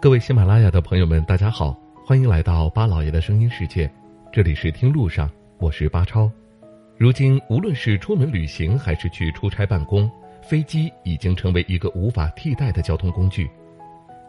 [0.00, 3.90] 各位喜马拉雅的朋友们，大家好，欢迎来到巴老爷的声音世界，
[4.32, 5.28] 这里是听路上，
[5.58, 6.30] 我是巴超。
[6.96, 10.08] 如今，无论是出门旅行还是去出差办公，
[10.40, 13.50] 飞机已经成为一个无法替代的交通工具。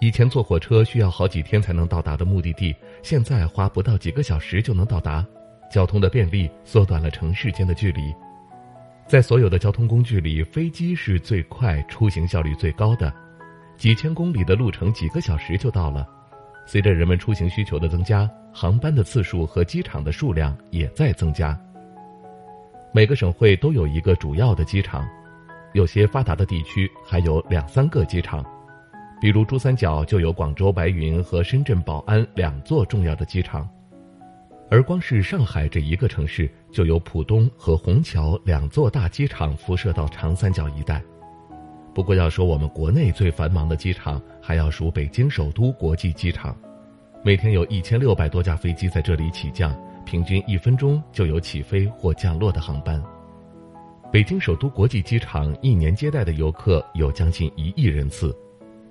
[0.00, 5.26] 以前坐火车需要好几天才能到达的目的地，现在花不到几个小时就能到达。
[5.70, 8.14] 交通的便利缩短了城市间的距离。
[9.08, 13.10] 在所有的交通工具里，飞机是最快、出行效率最高的，
[13.76, 16.08] 几千公里的路程几个小时就到了。
[16.66, 21.58] 随着人们出行需求的增加，航班的次数和机场的数量也在增加。
[22.92, 25.06] 每个省会都有一个主要的机场，
[25.74, 28.42] 有些发达的地区还有两三个机场，
[29.20, 33.68] 比如珠三角就有广州白云和深圳宝安两座重要的机场。
[34.70, 41.02] 而光是上海这一个城市，就有浦东和虹桥两座大机场辐射到长三角一带。
[41.94, 46.56] 不过，要说我们国内最繁忙的机场，还要数北京首都国际机场，
[47.22, 49.72] 每天有一千六百多架飞机在这里起降，
[50.04, 53.00] 平均一分钟就有起飞或降落的航班。
[54.10, 58.36] 北京首都国际机场一年接待的游客有将近一亿人次，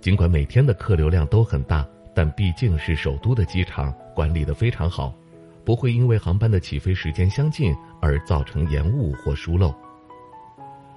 [0.00, 5.14] 尽管每天的客流量都很大，但毕竟是首都的机场，管理的非常好。
[5.64, 9.72] 不会因为航班的起飞时间相近而造成延误或疏漏。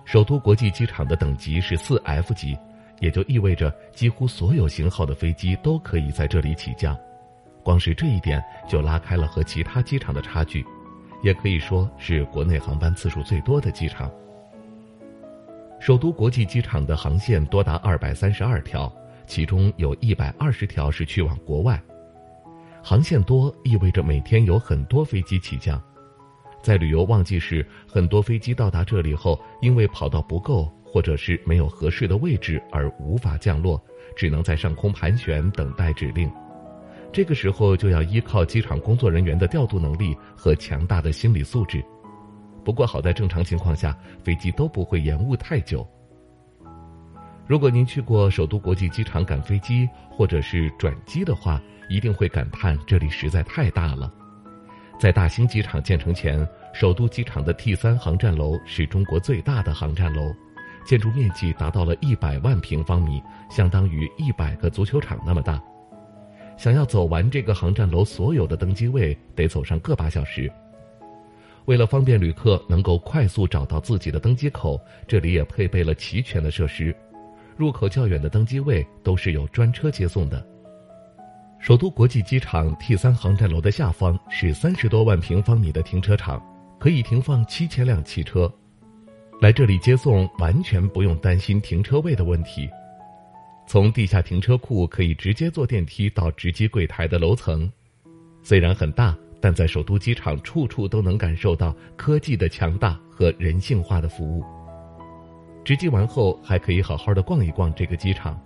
[0.06, 2.58] 首都国际机场的等级是四 F 级，
[3.00, 6.98] 也就意味着几乎所有型号的飞机都可以在这里起降。
[7.64, 10.66] 光是这一点就拉开了和其他机场的差距，
[11.24, 14.12] 也可以说是国内航班次数最多的机场。
[15.80, 18.92] 首都国际机场的航线多达二百三十二条，
[19.26, 21.82] 其中有一百二十条是去往国外。
[22.84, 25.82] 航线多意味着每天有很多飞机起降，
[26.62, 33.84] 在旅游旺季时，很多飞机到达这里后，因为跑道不够或者是没有合适的位置而无法降落，
[34.16, 36.32] 只能在上空盘旋等待指令。
[37.12, 41.84] 这个时候就要依靠机场工作人员的调度能力和强大的心理素质。
[42.64, 45.86] 不过好在正常情况下，飞机都不会延误太久。
[47.48, 54.14] 如果您去过首都国际机场赶飞机或者是转机的话，一定会感叹这里实在太大了。
[55.02, 60.32] 在大兴机场建成前，首都机场的 T 三航站楼是中国最大的航站楼，
[60.86, 63.20] 建筑面积达到了一百万平方米，
[63.50, 65.60] 相当于一百个足球场那么大。
[66.56, 70.52] 想要走完这个航站楼所有的登机位，得走上个把小时。
[71.66, 76.96] 为了方便旅客能够快速找到自己的登机口，这里也配备了齐全的设施。
[77.58, 80.46] 入口较远的登机位都是有专车接送的。
[81.62, 86.42] 首都国际机场 T 三航站楼的下方是三十多万平方米的停车场，
[86.80, 88.52] 可以停放七千辆汽车。
[89.40, 92.68] 来这里接送完全不用担心停车位的问题。
[93.68, 97.72] 从地下停车库可以直接坐电梯到值机柜台的楼层。
[98.42, 104.44] 虽然很大，但在首都机场处处都能感受到科技的强大和人性化的服务。
[105.64, 108.42] 值机完后还可以好好的逛一逛这个机场。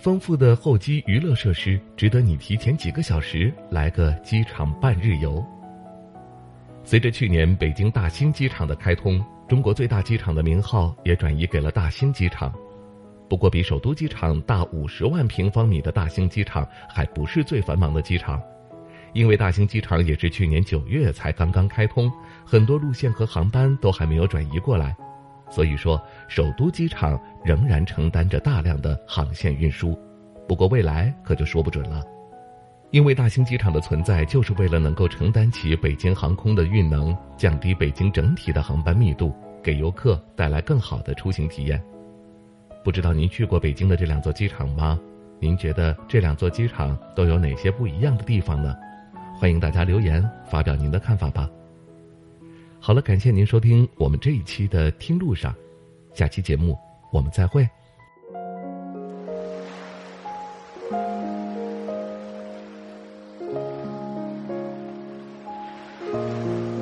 [0.00, 5.44] 丰富的候机娱乐设施值得你提前几个小时来个机场半日游。
[6.82, 12.50] 随着去年北京大兴机场的开通，中国最大机场的名号也转移给了大兴机场。
[13.28, 18.40] 不过，比首都机场大五十万平方米的大兴机场还不是最繁忙的机场，
[19.12, 22.10] 因为大兴机场也是去年九月才刚刚开通，
[22.42, 24.96] 很多路线和航班都还没有转移过来。
[25.50, 29.98] 所以说，首都机场仍然承担着大量的航线运输，
[30.46, 32.04] 不过未来可就说不准了。
[32.92, 41.80] 因为大兴机场的存在，就是为了能够承担起北京航空的运能，降低北京整体的航班密度，给游客带来更好的出行体验。
[42.82, 44.98] 不知道您去过北京的这两座机场吗？
[45.38, 48.74] 您觉得这两座机场都有哪些不一样的地方呢？
[49.38, 51.48] 欢迎大家留言发表您的看法吧。
[52.82, 55.52] 好了，感谢您收听我们这一期的《听路上》，
[56.18, 56.76] 下期节目
[57.12, 57.68] 我们再会。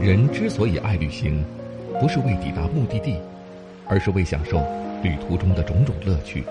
[0.00, 1.44] 人之所以爱旅行，
[2.00, 3.16] 不是为抵达目的地，
[3.88, 4.56] 而是为享受
[5.02, 6.44] 旅途中的种种乐趣。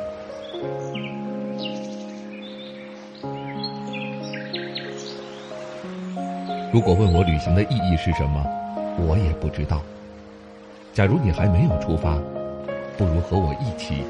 [6.74, 8.46] 如果问我旅行的意义是什么？
[8.98, 9.82] 我也不知道。
[10.94, 12.16] 假如你还没有出发，
[12.98, 14.04] 不如和我一起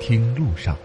[0.00, 0.76] 听路上。